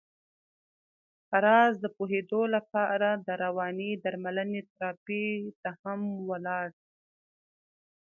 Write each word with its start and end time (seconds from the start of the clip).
پر 1.29 1.41
راز 1.47 1.73
د 1.81 1.85
پوهېدو 1.97 2.41
لپاره 2.55 3.09
د 3.25 3.27
روانې 3.43 3.91
درملنې 4.03 4.61
تراپۍ 4.71 5.27
ته 5.61 5.69
هم 5.81 6.01
ولاړ. 6.29 6.67